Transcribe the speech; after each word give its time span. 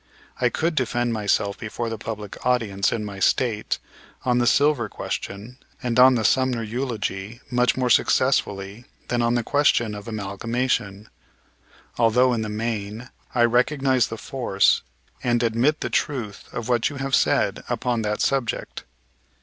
I 0.39 0.49
could 0.49 0.73
defend 0.73 1.13
myself 1.13 1.59
before 1.59 1.87
a 1.89 1.95
public 1.99 2.43
audience 2.43 2.91
in 2.91 3.05
my 3.05 3.19
State 3.19 3.77
on 4.25 4.39
the 4.39 4.47
silver 4.47 4.89
question 4.89 5.59
and 5.83 5.99
on 5.99 6.15
the 6.15 6.25
Sumner 6.25 6.63
eulogy 6.63 7.39
much 7.51 7.77
more 7.77 7.91
successfully 7.91 8.85
than 9.09 9.21
on 9.21 9.35
the 9.35 9.43
question 9.43 9.93
of 9.93 10.07
amalgamation; 10.07 11.07
although 11.99 12.33
in 12.33 12.41
the 12.41 12.49
main, 12.49 13.11
I 13.35 13.43
recognize 13.45 14.07
the 14.07 14.17
force 14.17 14.81
and 15.23 15.43
admit 15.43 15.81
the 15.81 15.89
truth 15.91 16.45
of 16.51 16.67
what 16.67 16.89
you 16.89 16.95
have 16.95 17.13
said 17.13 17.63
upon 17.69 18.01
that 18.01 18.21
subject. 18.21 18.85